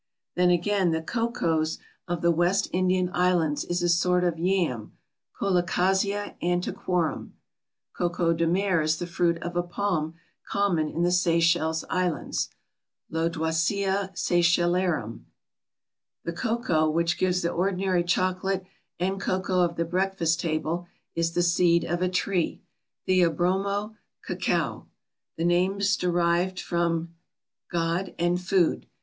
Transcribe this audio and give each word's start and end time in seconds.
Then 0.33 0.49
again 0.49 0.89
the 0.89 1.03
Cocoes 1.03 1.77
of 2.07 2.23
the 2.23 2.31
West 2.31 2.67
Indian 2.73 3.11
Islands 3.13 3.63
is 3.63 3.83
a 3.83 3.87
sort 3.87 4.23
of 4.23 4.39
Yam 4.39 4.93
(Colocasia 5.39 6.33
antiquorum). 6.41 7.33
Coco 7.93 8.33
de 8.33 8.47
mer 8.47 8.81
is 8.81 8.97
the 8.97 9.05
fruit 9.05 9.37
of 9.43 9.55
a 9.55 9.61
palm 9.61 10.15
common 10.49 10.89
in 10.89 11.03
the 11.03 11.11
Seychelles 11.11 11.85
Islands 11.87 12.49
(Lodoicea 13.11 14.09
Seychellarum). 14.15 15.25
The 16.23 16.33
cocoa 16.33 16.89
which 16.89 17.19
gives 17.19 17.43
the 17.43 17.51
ordinary 17.51 18.03
chocolate 18.03 18.65
and 18.99 19.21
cocoa 19.21 19.59
of 19.61 19.75
the 19.75 19.85
breakfast 19.85 20.39
table 20.39 20.87
is 21.13 21.33
the 21.33 21.43
seed 21.43 21.83
of 21.85 22.01
a 22.01 22.09
tree 22.09 22.63
(Theobroma 23.07 23.95
cacao). 24.25 24.87
The 25.37 25.45
name 25.45 25.79
is 25.79 25.95
derived 25.95 26.59
from 26.59 26.97
[Greek: 26.97 27.07
theos], 27.07 27.13
god, 27.83 28.15
and 28.17 28.37
[Greek: 28.37 28.47
brôma], 28.47 28.47
food. 28.47 28.85